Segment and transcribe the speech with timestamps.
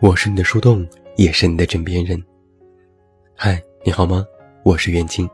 [0.00, 0.86] 我是你的树洞，
[1.16, 2.22] 也是你的枕边人。
[3.34, 4.24] 嗨，你好吗？
[4.62, 5.28] 我是袁静。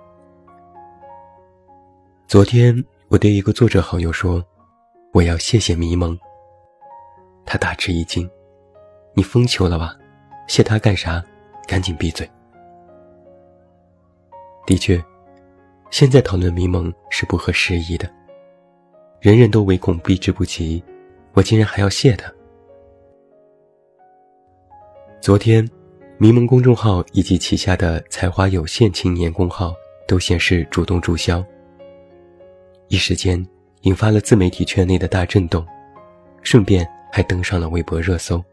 [2.27, 2.75] 昨天
[3.09, 4.43] 我对一个作者好友说
[5.13, 6.19] ：“我要谢谢迷蒙。”
[7.45, 8.29] 他大吃一惊
[9.13, 9.95] ：“你疯球了吧？
[10.49, 11.23] 谢他干啥？
[11.69, 12.27] 赶紧闭嘴！”
[14.65, 14.99] 的确，
[15.91, 18.11] 现在讨论迷蒙是不合时宜的。
[19.21, 20.83] 人人都唯恐避之不及，
[21.35, 22.33] 我竟然还要谢他。
[25.25, 25.67] 昨天，
[26.19, 29.75] 迷蒙公众号以及旗下的才华有限青年公号
[30.07, 31.43] 都显示主动注销，
[32.89, 33.43] 一时间
[33.85, 35.67] 引发了自媒体圈内的大震动，
[36.43, 38.45] 顺便还登上了微博热搜。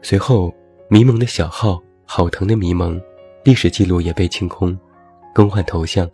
[0.00, 0.50] 随后，
[0.88, 2.98] 迷蒙的小号“好疼的迷蒙”
[3.44, 4.74] 历史记录也被清空，
[5.34, 6.10] 更换头像，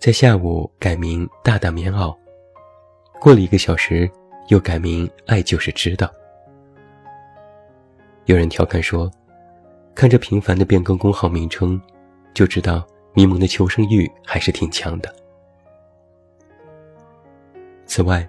[0.00, 2.16] 在下午改名“大大棉袄”，
[3.20, 4.10] 过了一个小时，
[4.48, 6.10] 又改名“爱就是知道”。
[8.28, 9.10] 有人调侃说
[9.96, 11.80] ：“看着频繁的变更工号名称，
[12.34, 15.10] 就知道迷蒙的求生欲还是挺强的。”
[17.86, 18.28] 此外，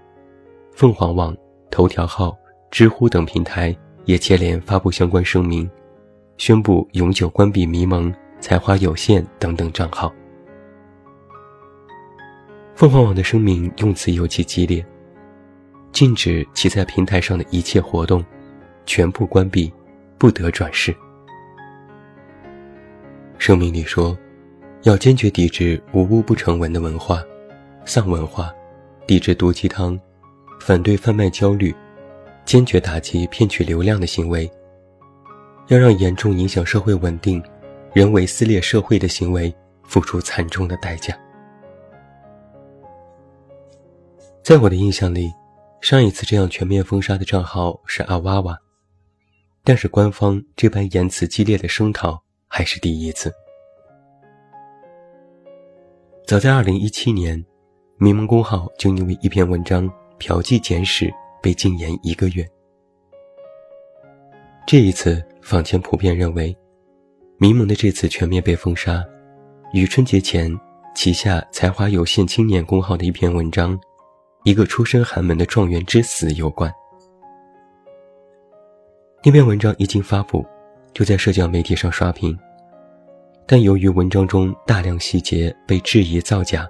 [0.72, 1.36] 凤凰网、
[1.70, 2.34] 头条号、
[2.72, 3.76] 知乎等平台
[4.06, 5.70] 也接连发布相关声明，
[6.38, 10.10] 宣布永久关闭迷蒙、才华有限等等账号。
[12.74, 14.84] 凤凰网的声明用词尤其激烈，
[15.92, 18.24] 禁止其在平台上的一切活动，
[18.86, 19.70] 全部关闭。
[20.20, 20.94] 不得转世。
[23.38, 24.16] 声明里说，
[24.84, 27.24] 要坚决抵制无污不成文的文化、
[27.86, 28.54] 丧文化，
[29.08, 29.98] 抵制毒鸡汤，
[30.60, 31.74] 反对贩卖焦虑，
[32.44, 34.50] 坚决打击骗取流量的行为。
[35.68, 37.42] 要让严重影响社会稳定、
[37.94, 41.18] 人为撕裂社会的行为付出惨重的代价。
[44.44, 45.32] 在我的印象里，
[45.80, 48.60] 上一次这样全面封杀的账号是阿哇哇。
[49.64, 53.32] 但是官方这般言辞激烈的声讨还是第一次。
[56.26, 57.44] 早在2017年，
[57.98, 61.12] 民盟公号就因为一篇文章嫖妓简史
[61.42, 62.48] 被禁言一个月。
[64.68, 66.56] 这一次，坊间普遍认为，
[67.38, 69.04] 迷蒙的这次全面被封杀，
[69.74, 70.56] 与春节前
[70.96, 73.76] 旗下才华有限青年公号的一篇文章
[74.44, 76.72] 《一个出身寒门的状元之死》有关。
[79.22, 80.46] 那篇文章一经发布，
[80.94, 82.38] 就在社交媒体上刷屏，
[83.46, 86.66] 但由于文章中大量细节被质疑造假，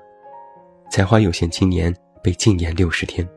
[0.89, 3.27] 才华有限青年被禁言六十天。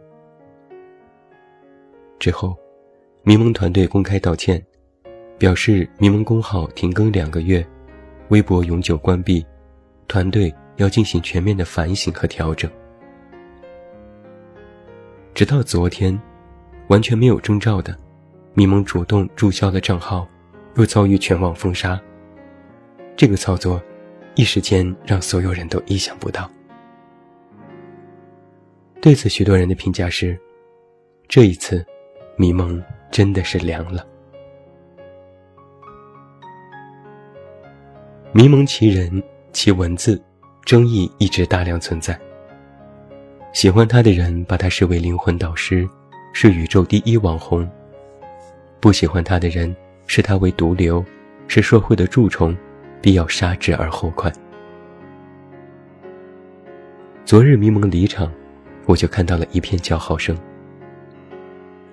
[2.18, 2.56] 之后，
[3.22, 4.64] 迷蒙团队公开道歉，
[5.36, 7.64] 表示迷蒙公号停更两个月，
[8.28, 9.44] 微博永久关闭，
[10.08, 12.70] 团队要进行全面的反省和调整。
[15.34, 16.18] 直到昨天，
[16.88, 17.94] 完全没有征兆的。
[18.54, 20.28] 迷蒙主动注销的账号，
[20.76, 21.98] 又遭遇全网封杀。
[23.16, 23.82] 这个操作，
[24.34, 26.50] 一时间让所有人都意想不到。
[29.00, 30.38] 对此，许多人的评价是：
[31.28, 31.84] 这一次，
[32.36, 34.06] 迷蒙真的是凉了。
[38.32, 40.22] 迷蒙其人，其文字，
[40.64, 42.18] 争议一直大量存在。
[43.54, 45.88] 喜欢他的人把他视为灵魂导师，
[46.34, 47.66] 是宇宙第一网红。
[48.82, 49.72] 不喜欢他的人
[50.08, 51.04] 视他为毒瘤，
[51.46, 52.52] 是社会的蛀虫，
[53.00, 54.30] 必要杀之而后快。
[57.24, 58.28] 昨日迷蒙离场，
[58.86, 60.36] 我就看到了一片叫好声。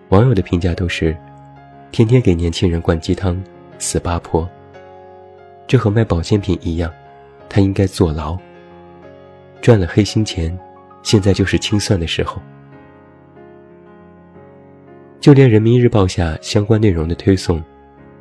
[0.07, 1.15] 网友的评价都是：
[1.91, 3.39] 天天给年轻人灌鸡汤，
[3.77, 4.49] 死八婆。
[5.67, 6.91] 这和卖保健品一样，
[7.47, 8.35] 他应该坐牢。
[9.61, 10.57] 赚了黑心钱，
[11.03, 12.41] 现在就是清算的时候。
[15.19, 17.61] 就连人民日报下相关内容的推送，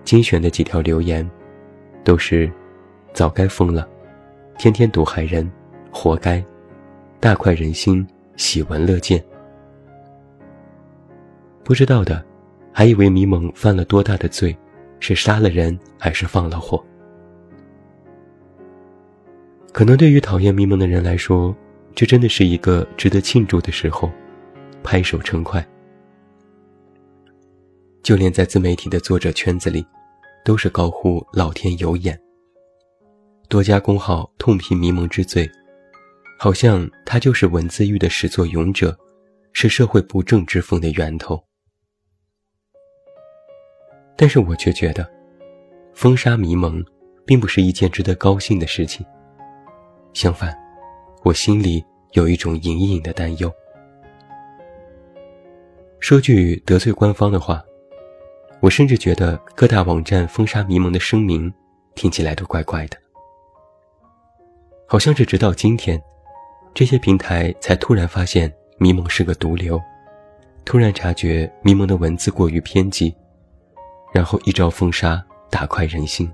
[0.02, 1.28] 精选的几条留言，
[2.02, 2.50] 都是
[3.14, 3.88] “早该疯了，
[4.58, 5.48] 天天毒害人，
[5.92, 6.44] 活该，
[7.20, 8.04] 大快人心，
[8.36, 9.22] 喜闻乐见。”
[11.62, 12.24] 不知道的，
[12.72, 14.56] 还以为迷蒙犯了多大的罪，
[14.98, 16.84] 是杀了人还是放了火？
[19.72, 21.54] 可能对于讨厌迷蒙的人来说，
[21.94, 24.10] 这真的是一个值得庆祝的时候，
[24.82, 25.64] 拍手称快。
[28.02, 29.84] 就连在自媒体的作者圈子里，
[30.44, 32.18] 都是高呼“老天有眼”。
[33.48, 35.50] 多家公号痛批迷蒙之罪，
[36.38, 38.96] 好像他就是文字狱的始作俑者，
[39.52, 41.42] 是社会不正之风的源头。
[44.16, 45.06] 但是我却觉得，
[45.92, 46.84] 封杀迷蒙，
[47.26, 49.04] 并不是一件值得高兴的事情。
[50.14, 50.56] 相反，
[51.24, 53.52] 我心里有一种隐隐的担忧。
[56.00, 57.62] 说句得罪官方的话。
[58.60, 61.52] 我甚至觉得各大网站封杀迷蒙的声明，
[61.94, 62.96] 听起来都怪怪的。
[64.86, 66.00] 好像是直到今天，
[66.74, 69.80] 这些平台才突然发现迷蒙是个毒瘤，
[70.64, 73.14] 突然察觉迷蒙的文字过于偏激，
[74.12, 76.28] 然后一招封杀，大快人心。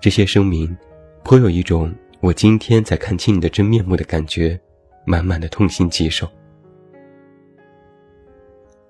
[0.00, 0.76] 这些声明，
[1.24, 4.58] 颇有一种我今天才看清你的真面目的感觉，
[5.04, 6.28] 满满的痛心疾首。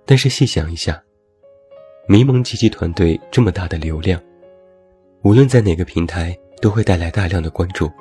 [0.07, 1.03] 但是细想一下，
[2.09, 4.19] 迷蒙积极团队这么大的流量，
[5.23, 6.35] 无论在哪个平台。
[6.63, 7.93] 都会带来大量的关注。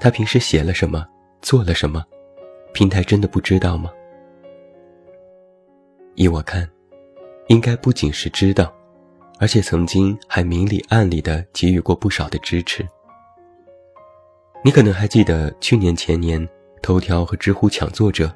[0.00, 1.04] 他平时写了什么，
[1.42, 2.04] 做了什么，
[2.72, 3.90] 平台真的不知道吗？
[6.14, 6.70] 依我看，
[7.48, 8.72] 应该不仅是知道，
[9.40, 12.86] 而且曾经还明里暗里的给予过不少的支持。
[14.64, 16.48] 你可能还记得去年前年，
[16.80, 18.32] 头条和知乎抢作者，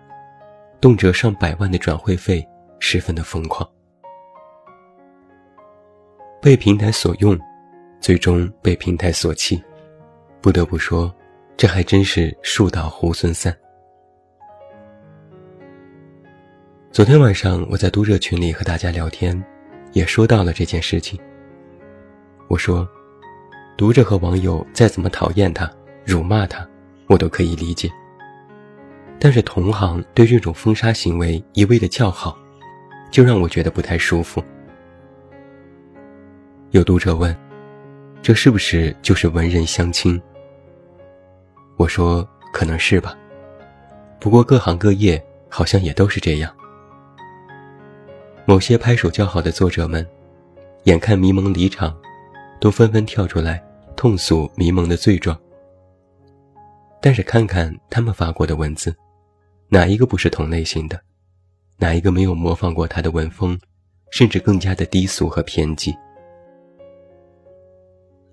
[0.80, 2.44] 动辄上百万的转会费，
[2.84, 3.66] 十分的疯狂，
[6.42, 7.38] 被平台所用。
[8.00, 9.62] 最终被平台所弃，
[10.40, 11.14] 不得不说，
[11.56, 13.56] 这还真是树倒猢狲散。
[16.90, 19.40] 昨天晚上我在读者群里和大家聊天，
[19.92, 21.16] 也说到了这件事情。
[22.48, 22.86] 我说，
[23.78, 25.70] 读者和网友再怎么讨厌他、
[26.04, 26.68] 辱骂他，
[27.06, 27.88] 我都可以理解。
[29.20, 32.36] 但是同行对这种封杀行为一味的叫好，
[33.12, 34.42] 就让我觉得不太舒服。
[36.72, 37.32] 有读者问。
[38.22, 40.22] 这是不是就是文人相亲？
[41.76, 43.18] 我说可能是吧，
[44.20, 46.54] 不过各行各业好像也都是这样。
[48.44, 50.06] 某些拍手叫好的作者们，
[50.84, 51.92] 眼看迷蒙离场，
[52.60, 53.60] 都纷纷跳出来
[53.96, 55.36] 痛诉迷蒙的罪状。
[57.00, 58.94] 但是看看他们发过的文字，
[59.68, 61.02] 哪一个不是同类型的？
[61.82, 63.58] 哪一个没有模仿过他的文风，
[64.12, 65.92] 甚至更加的低俗和偏激？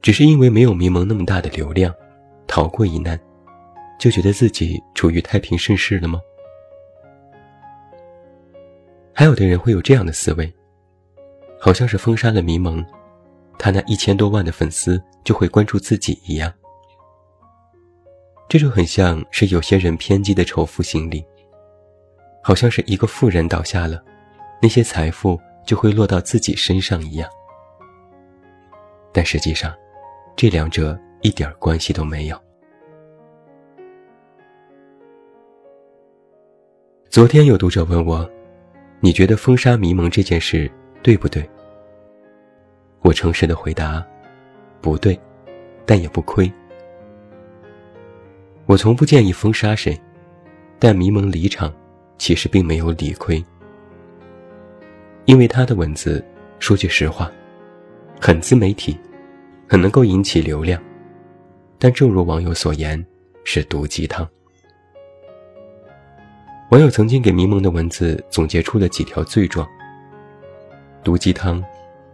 [0.04, 1.92] 只是因为没有迷蒙那么大的流量，
[2.46, 3.20] 逃过一难，
[4.00, 6.22] 就觉得自己处于太平盛世了吗？
[9.14, 10.54] 还有的人会有这样的思维，
[11.60, 12.86] 好像是封杀了迷蒙，
[13.58, 16.54] 他那一千多万的粉丝就会关注自己一样。
[18.48, 21.26] 这就很像是有些人偏激的仇富心理，
[22.50, 24.04] 好像是一个富人倒下了，
[24.60, 27.30] 那些财富就会落到自己身上一样。
[29.14, 29.72] 但实际上，
[30.36, 32.36] 这两者一点关系都没有。
[37.08, 38.28] 昨天有读者问我
[39.00, 40.68] ：“你觉得封杀迷蒙这件事
[41.04, 41.48] 对不对？”
[43.06, 44.04] 我诚实的回答
[44.82, 45.16] ：“不对，
[45.86, 46.52] 但也不亏。”
[48.66, 49.96] 我从不建议封杀谁，
[50.80, 51.72] 但迷蒙离场
[52.20, 53.44] 其实并没有理亏，
[55.26, 56.24] 因为他的文字，
[56.60, 57.32] 说句实话，
[58.22, 58.96] 很自媒体。
[59.72, 60.82] 很能够引起流量，
[61.78, 63.06] 但正如网友所言，
[63.44, 64.28] 是毒鸡汤。
[66.72, 69.70] 网友曾经给迷蒙的文字总结出了几条罪状：
[71.04, 71.64] 毒鸡汤，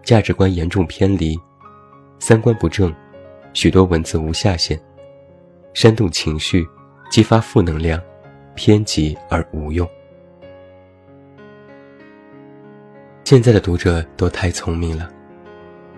[0.03, 1.39] 价值观严重偏离，
[2.19, 2.93] 三观不正，
[3.53, 4.77] 许多文字无下限，
[5.73, 6.67] 煽动情绪，
[7.09, 7.97] 激发负能量，
[8.53, 9.89] 偏激而无用。
[13.25, 15.09] 现在的读者都太聪明了，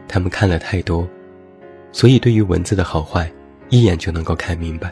[0.08, 1.06] 他们看了太多。
[1.92, 3.30] 所以，对于文字的好坏，
[3.68, 4.90] 一眼就能够看明白。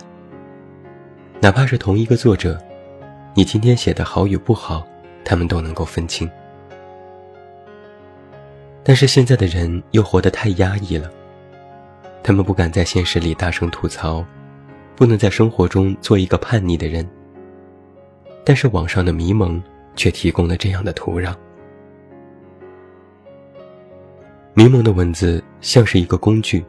[1.39, 2.61] 哪怕是同一个作者，
[3.33, 4.85] 你今天写的好与不好，
[5.23, 6.29] 他们都能够分清。
[8.83, 11.09] 但是现在的人又活得太压抑了，
[12.21, 14.25] 他们不敢在现实里大声吐槽，
[14.93, 17.07] 不能在生活中做一个叛逆的人。
[18.43, 19.63] 但是网上的迷蒙
[19.95, 21.33] 却提供了这样的土壤。
[24.57, 26.63] 迷蒙的文字像是一个工具。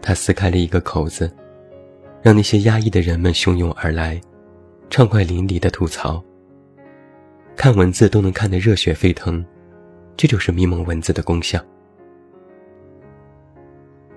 [0.00, 1.28] 它撕开了一个口子，
[2.22, 4.18] 让那些压抑的人们汹涌而来，
[4.88, 6.24] 畅快淋漓的吐槽。
[7.56, 9.44] 看文字都能看得热血沸腾，
[10.16, 11.60] 这就是迷蒙文字的功效。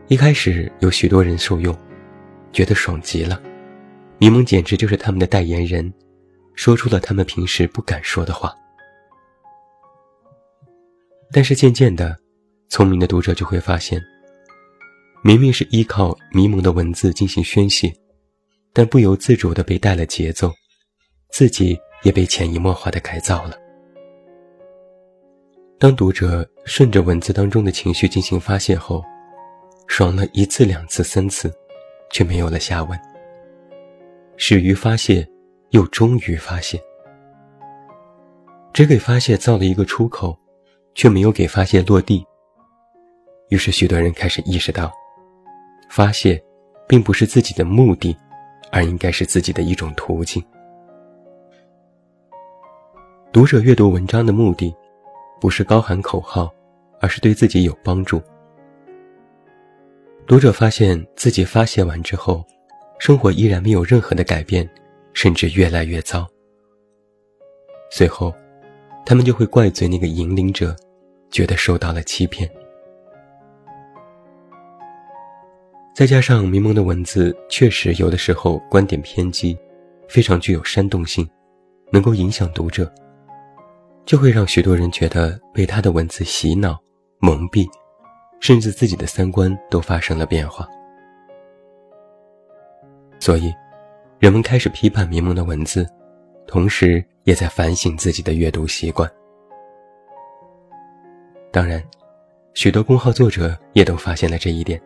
[0.08, 1.76] 一开始有许多人受用，
[2.52, 3.42] 觉得爽极了，
[4.20, 5.92] 迷蒙简直就是他们的代言人，
[6.54, 8.54] 说出了他们平时不敢说的话。
[11.32, 12.16] 但是渐渐的，
[12.70, 14.02] 聪明的读者就会发现。
[15.24, 17.94] 明明是依靠迷蒙的文字进行宣泄，
[18.74, 20.52] 但不由自主的被带了节奏，
[21.30, 23.58] 自己也被潜移默化的改造了。
[25.80, 29.04] 当读者顺着文字当中的情绪进行发泄后，
[29.88, 31.54] 爽了一次、两次、三次，
[32.10, 33.00] 却没有了下文。
[34.36, 35.26] 始于发泄，
[35.70, 36.82] 又终于发泄，
[38.74, 40.38] 只给发泄造了一个出口，
[40.96, 42.26] 却没有给发泄落地。
[43.54, 44.92] 于是，许多人开始意识到，
[45.88, 46.44] 发泄
[46.88, 48.18] 并不是自己的目的，
[48.72, 50.44] 而应该是自己的一种途径。
[53.32, 54.76] 读者阅读文章的目的，
[55.40, 56.52] 不是高喊口号，
[57.00, 58.20] 而是对自己有帮助。
[60.26, 62.44] 读者发现自己发泄完之后，
[62.98, 64.68] 生活依然没有任何的改变，
[65.14, 66.28] 甚至越来越糟。
[67.92, 68.34] 随后，
[69.06, 70.76] 他们就会怪罪那个引领者，
[71.30, 72.50] 觉得受到了欺骗。
[75.94, 79.56] 再加上迷蒙的文字，确实有的时候观点偏激，
[80.10, 81.28] 非常具有煽动性，
[81.92, 82.92] 能够影响读者。
[84.04, 86.78] 就会让许多人觉得被他的文字洗脑、
[87.20, 87.66] 蒙蔽，
[88.40, 90.68] 甚至自己的三观都发生了变化。
[93.20, 93.54] 所以，
[94.18, 95.88] 人们开始批判迷蒙的文字，
[96.48, 99.10] 同时也在反省自己的阅读习惯。
[101.52, 101.82] 当然，
[102.56, 104.82] 许多公号作者也都发现了这一点。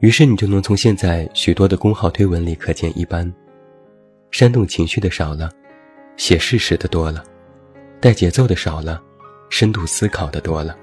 [0.00, 3.32] 于是，你就能从现在许多的公号推文里可见一斑，
[4.30, 5.50] 煽动情绪的少了。
[6.16, 7.22] 写事实的多了，
[8.00, 9.00] 带节奏的少了，
[9.50, 10.76] 深度思考的多了。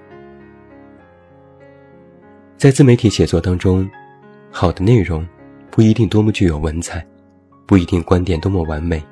[2.56, 3.90] 在自媒体写作当中，
[4.50, 5.28] 好的内容
[5.70, 7.06] 不一定多么具有文采，
[7.66, 9.04] 不一定观点多么完美，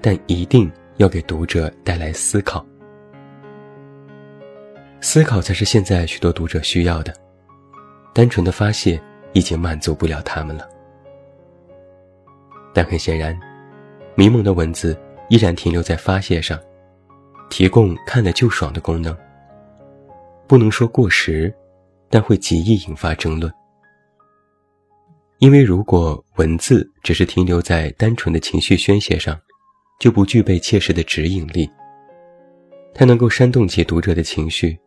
[0.00, 2.66] 但一定要给读者带来思考。
[5.00, 7.14] 思考才是现在许多读者需要的，
[8.12, 9.00] 单纯的发泄
[9.34, 10.66] 已经满足不了他们了。
[12.72, 13.38] 但很显然，
[14.14, 14.98] 迷蒙的文字。
[15.30, 16.60] 依然停留在发泄上，
[17.48, 19.16] 提供看了就爽的功能。
[20.46, 21.52] 不能说过时，
[22.10, 23.50] 但会极易引发争论。
[25.38, 29.34] 因为如果文字只是停留在单纯的情绪宣泄上，
[29.98, 31.68] 就不具备切实的指引力。
[32.92, 34.78] 它能够煽动起读者的情绪，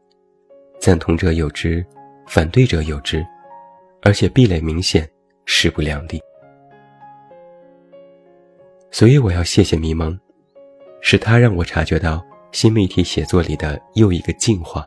[0.79, 1.83] 赞同者有之，
[2.27, 3.25] 反对者有之，
[4.03, 5.09] 而且壁垒明显，
[5.45, 6.21] 势不两立。
[8.91, 10.17] 所以我要谢谢迷蒙。
[10.99, 14.85] 是他让我察觉到新媒体写作里的又一个进化。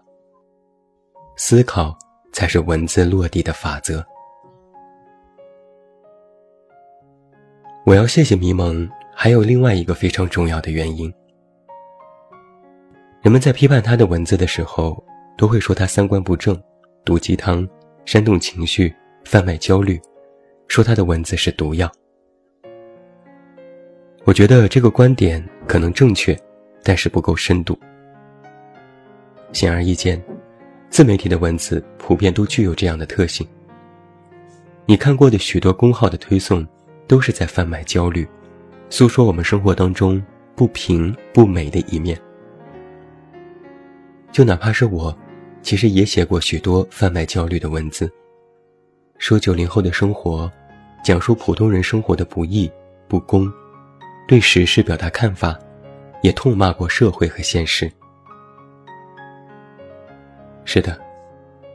[1.36, 1.96] 思考
[2.32, 4.04] 才是文字落地的法则。
[7.86, 11.10] 我要谢谢迷蒙，还有另外一个非常重要的原因。
[13.22, 15.02] 人们在批判他的文字的时候，
[15.38, 16.60] 都会说他三观不正、
[17.04, 17.66] 毒鸡汤、
[18.04, 20.00] 煽动情绪、贩卖焦虑，
[20.68, 21.90] 说他的文字是毒药。
[24.24, 26.38] 我觉得这个观点可能正确，
[26.82, 27.78] 但是不够深度。
[29.52, 30.22] 显而易见，
[30.90, 33.46] 自媒体的文字普遍都具有这样的特性。
[34.86, 36.66] 你看过的许多公号的推送，
[37.06, 38.26] 都是在贩卖焦虑，
[38.88, 40.22] 诉说我们生活当中
[40.54, 42.20] 不平不美的一面。
[44.32, 45.16] 就哪怕是我，
[45.62, 48.12] 其实也写过许多贩卖焦虑的文字，
[49.20, 50.50] 说九零后的生活，
[51.04, 52.68] 讲述普通人生活的不易
[53.06, 53.52] 不公。
[54.26, 55.58] 对时事表达看法，
[56.22, 57.92] 也痛骂过社会和现实。
[60.64, 60.98] 是的，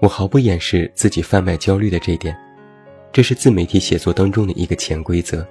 [0.02, 2.36] 我毫不掩饰自己贩卖焦虑的这一点，
[3.14, 5.48] 这是自媒体写作当中的一个潜规则。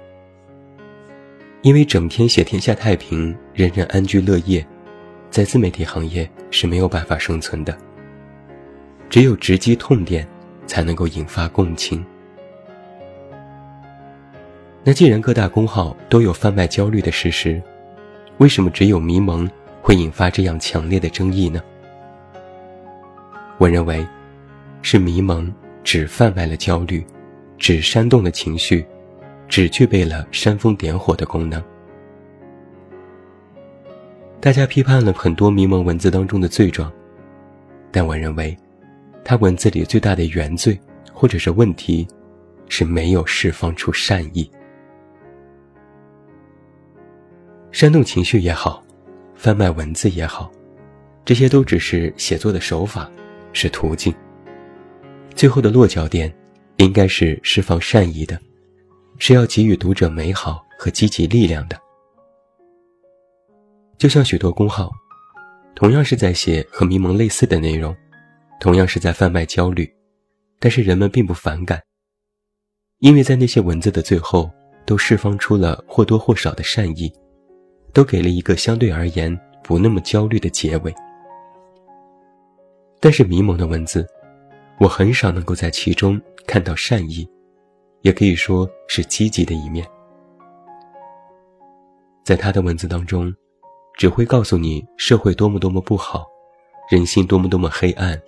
[1.61, 4.67] 因为整天写天下太平，人人安居乐业，
[5.31, 7.75] 在自媒体行业是没有办法生存的。
[9.09, 10.27] 只有直击痛点，
[10.65, 12.05] 才能够引发共情。
[14.83, 17.61] 那既然各大公号都有贩卖焦虑的事实，
[18.37, 19.49] 为什么只有迷蒙
[19.81, 21.61] 会引发这样强烈的争议呢？
[23.57, 24.05] 我认为，
[24.81, 25.51] 是迷蒙
[25.83, 27.03] 只贩卖了焦虑，
[27.57, 28.85] 只煽动了情绪，
[29.47, 31.63] 只具备了煽风点火的功能。
[34.39, 36.91] 大家批判了很多迷蒙文字当中的罪状，
[37.91, 38.55] 但我认为，
[39.25, 40.79] 他文字里最大的原罪
[41.11, 42.07] 或者是问题，
[42.69, 44.49] 是没有释放出善意。
[47.71, 48.83] 煽动情绪也好，
[49.33, 50.51] 贩卖文字也好，
[51.25, 53.11] 这些都只是写作的手法，
[53.51, 54.13] 是途径。
[55.33, 56.31] 最后的落脚点，
[56.77, 58.39] 应该是释放善意的，
[59.17, 61.75] 是要给予读者美好和积极力量的。
[63.97, 64.91] 就像许多公号，
[65.73, 67.93] 同样是在写和迷蒙类似的内容，
[68.59, 69.91] 同样是在贩卖焦虑，
[70.59, 71.81] 但是人们并不反感，
[72.99, 74.49] 因为在那些文字的最后，
[74.85, 77.11] 都释放出了或多或少的善意。
[77.93, 79.33] 都给了一个相对而言
[79.63, 80.93] 不那么焦虑的结尾，
[82.99, 84.05] 但是迷蒙的文字，
[84.81, 87.25] 我很少能够在其中看到善意，
[88.01, 89.87] 也可以说是积极的一面。
[92.25, 93.33] 在他的文字当中，
[93.97, 96.25] 只会告诉你社会多么多么不好，
[96.91, 98.21] 人心多么多么黑暗，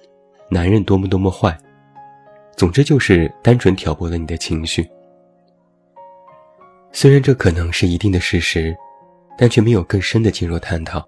[0.49, 1.57] 男人多么多么坏。
[2.55, 4.89] 总之就是单纯挑拨了你的情绪。
[6.91, 8.75] 虽然这可能是一定的事实，
[9.37, 11.07] 但却没有更深的进入探讨，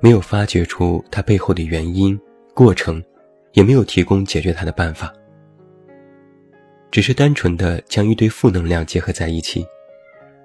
[0.00, 2.18] 没有发掘出它背后的原因、
[2.54, 3.02] 过程，
[3.52, 5.12] 也没有提供解决它的办法。
[6.90, 9.66] 只是单纯的将一堆负能量结合在一起，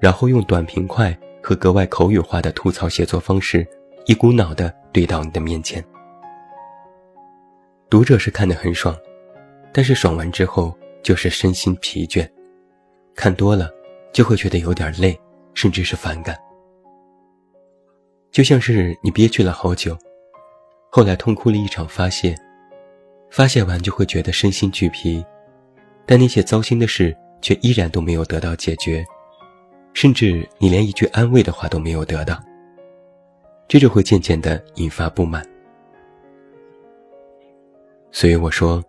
[0.01, 3.65] 然后用短平快和格外口语化的吐槽写作方式，
[4.05, 5.82] 一股脑的堆到你的面前。
[7.89, 8.98] 读者是看得很爽，
[9.72, 12.27] 但是爽完之后就是身心疲倦，
[13.13, 13.70] 看多了
[14.12, 15.18] 就会觉得有点累，
[15.54, 16.38] 甚至是反感。
[18.32, 19.98] 就像是你憋屈了好久，
[20.89, 22.36] 后来痛哭了一场发泄，
[23.30, 25.24] 发泄完就会觉得身心俱疲。
[26.08, 29.06] 但那些糟心的事却依然都没有得到解决，
[29.94, 32.44] 甚至你连一句安慰的话都没有得到，
[33.68, 35.46] 这就会渐渐的引发不满。
[38.15, 38.81] 所以我说，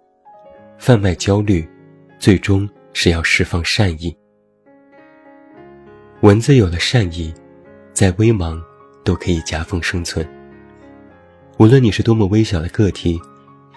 [0.78, 1.68] 贩卖焦虑，
[2.16, 4.16] 最终是要释放善意。
[6.20, 7.34] 文字有了善意，
[7.92, 8.56] 再微茫
[9.04, 10.24] 都可以夹缝生存。
[11.58, 13.20] 无论你是多么微小的个体，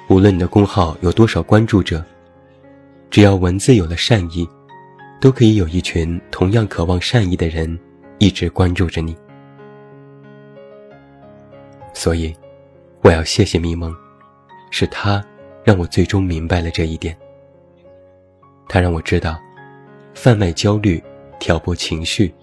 [0.08, 2.06] 无论你的公号有多少关注者。
[3.10, 4.48] 只要文字有了善意，
[5.20, 7.80] 都可以有一群同样渴望善意的人
[8.20, 9.18] 一直关注着你。
[11.92, 12.32] 所以，
[13.02, 13.92] 我要谢谢迷蒙，
[14.70, 15.26] 是他
[15.70, 17.16] 让我最终明白了这一点。
[18.68, 19.40] 他让我知道，
[20.16, 21.00] 贩卖焦虑、
[21.40, 22.34] 挑拨情绪，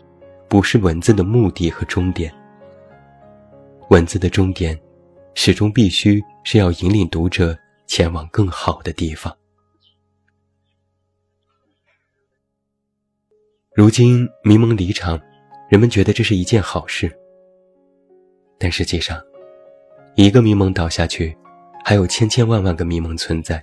[0.47, 2.33] 不是文字的目的和终点。
[3.91, 4.81] 文字的终点，
[5.35, 7.59] 始终必须是要引领读者
[7.89, 9.37] 前往更好的地方。
[13.75, 15.21] 如今迷蒙离场，
[15.69, 17.13] 人们觉得这是一件好事。
[18.57, 19.21] 但实际上，
[20.15, 21.37] 一个迷蒙倒下去，
[21.89, 23.63] 还有千千万万个迷蒙存在，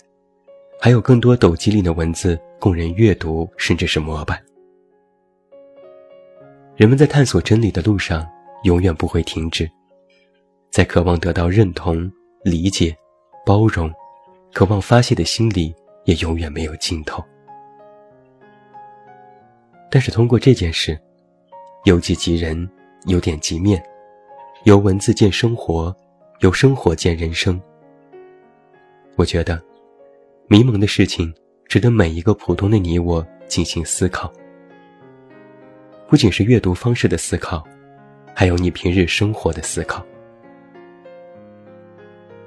[0.80, 4.42] 还有更多抖机灵的文字供人阅读，甚至是膜拜。
[6.78, 8.26] 人们在探索真理的路上
[8.64, 9.70] 永远不会停止，
[10.72, 12.10] 在渴望得到认同、
[12.46, 12.96] 理解、
[13.46, 13.92] 包容、
[14.54, 17.22] 渴望发泄的心里也永远没有尽头。
[19.92, 20.98] 但是通过这件事，
[21.84, 22.70] 由己及人，
[23.06, 23.84] 由点及面，
[24.64, 25.94] 由文字见生活，
[26.40, 27.62] 由生活见人生。
[29.16, 29.62] 我觉得，
[30.48, 31.34] 迷蒙的事情
[31.68, 34.32] 值得每一个普通的你我进行思考。
[36.08, 37.64] 不仅是阅读方式的思考，
[38.34, 40.06] 还有你平日生活的思考。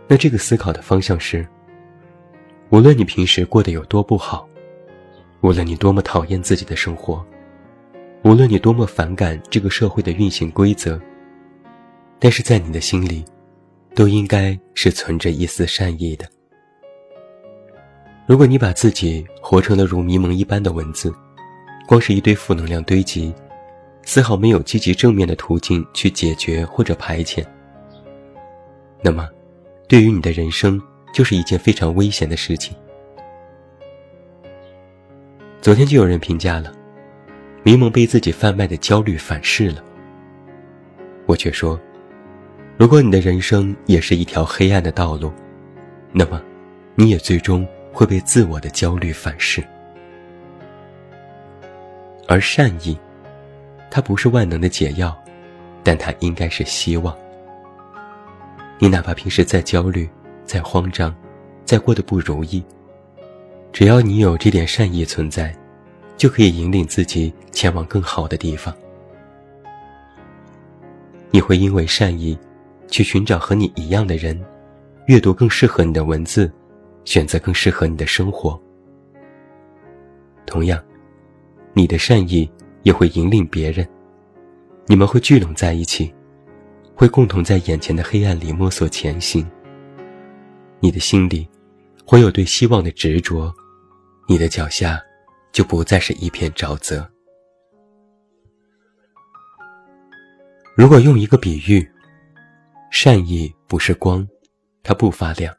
[0.09, 1.47] 那这个思考的方向是：
[2.71, 4.49] 无论你平时过得有多不好，
[5.41, 7.25] 无论你多么讨厌自己的生活。
[8.23, 11.01] 无论你多么反感这个社会的运行规则，
[12.19, 13.25] 但是在你的心里，
[13.95, 16.29] 都应该是存着一丝善意的。
[18.27, 21.15] 如果你把自己活成了如迷蒙一般的文字，
[21.87, 23.33] 光是一堆负能量堆积，
[24.03, 27.45] 丝毫没有积极正面的途径去解决或者排遣，
[29.01, 29.29] 那么，
[29.87, 32.77] 对于你的人生就是一件非常危险的事情。
[35.61, 36.73] 昨天就有人评价了。
[37.63, 39.83] 迷蒙被自己贩卖的焦虑反噬了，
[41.27, 41.79] 我却说，
[42.77, 45.33] 如果你的人生也是一条黑暗的道路，
[46.13, 46.41] 那么，
[46.95, 49.65] 你也最终会被自我的焦虑反噬。
[52.29, 52.95] 而善意，
[53.91, 55.17] 它不是万能的解药，
[55.83, 57.17] 但它应该是希望。
[58.79, 60.07] 你哪怕平时再焦虑、
[60.45, 61.15] 再慌张、
[61.65, 62.63] 再过得不如意，
[63.73, 65.57] 只要你有这点善意存在。
[66.19, 68.75] 就可以引领自己前往更好的地方。
[71.31, 72.39] 你会因为善意，
[72.89, 74.43] 去寻找和你一样的人，
[75.09, 76.51] 阅读更适合你的文字，
[77.07, 78.61] 选择更适合你的生活。
[80.45, 80.79] 同样，
[81.73, 82.47] 你的善意
[82.83, 83.89] 也会引领别人，
[84.87, 86.15] 你们会聚拢在一起，
[86.95, 89.51] 会共同在眼前的黑暗里摸索前行。
[90.81, 91.49] 你的心里
[92.05, 93.51] 会有对希望的执着，
[94.29, 95.01] 你的脚下。
[95.53, 97.11] 就不再是一片沼泽。
[100.77, 101.91] 如果用一个比喻，
[102.91, 104.29] 善意不是光，
[104.83, 105.57] 它不发亮，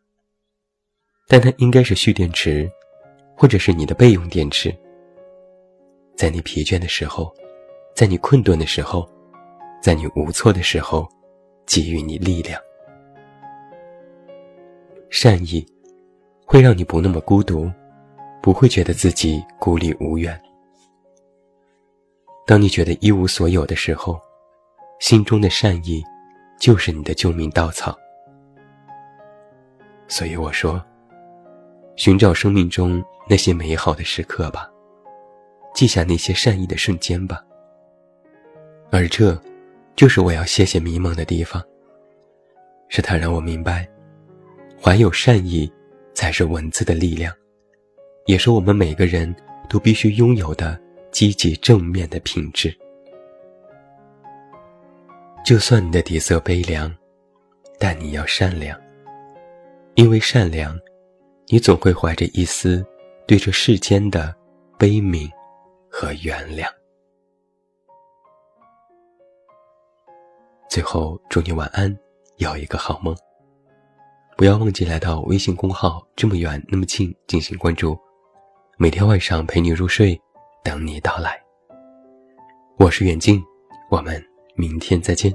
[1.28, 2.70] 但它应该是蓄电池，
[3.36, 4.76] 或者是你的备用电池，
[6.16, 7.34] 在你疲倦的时候，
[7.94, 9.08] 在你困顿的时候，
[9.82, 11.08] 在你无措的时候，
[11.66, 12.62] 给予你力量。
[15.10, 15.66] 善意
[16.46, 17.70] 会让你不那么孤独。
[18.40, 20.40] 不会觉得自己孤立无援。
[22.46, 24.18] 当你觉得一无所有的时候，
[25.02, 26.02] 心中的善意
[26.58, 27.98] 就是你的救命稻草。
[30.08, 30.82] 所以我说，
[31.98, 34.72] 寻找生命中那些美好的时刻吧，
[35.74, 37.44] 记下那些善意的瞬间吧。
[38.92, 39.38] 而这，
[39.96, 41.62] 就是我要谢谢迷茫的地方。
[42.88, 43.86] 是他让我明白，
[44.82, 45.70] 怀有善意，
[46.14, 47.34] 才是文字的力量，
[48.28, 49.36] 也是我们每个人
[49.68, 50.80] 都必须拥有的
[51.12, 52.74] 积极正面的品质。
[55.44, 56.94] 就算你的底色悲凉，
[57.80, 58.80] 但你要善良。
[59.96, 60.80] 因为善良，
[61.50, 62.86] 你总会怀着一丝
[63.26, 64.36] 对这世间的
[64.78, 65.30] 悲悯
[65.90, 66.68] 和原谅。
[70.70, 71.98] 最后，祝你晚安，
[72.36, 73.16] 有一个好梦。
[74.36, 77.98] 不要忘记来到微信公号“这么远那么近”进行关注，
[78.78, 80.20] 每天晚上陪你入睡，
[80.66, 81.42] 等你到来。
[82.78, 83.42] 我是远近，
[83.90, 84.22] 我们
[84.56, 85.34] 明天再见。